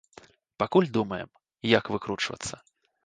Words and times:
Пакуль 0.63 0.89
думаем, 0.97 1.29
як 1.77 1.93
выкручвацца. 1.97 2.55